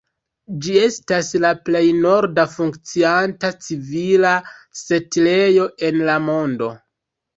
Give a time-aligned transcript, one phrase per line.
[0.65, 4.33] Ĝi estas la plej norda funkcianta civila
[4.81, 6.73] setlejo en la mondo.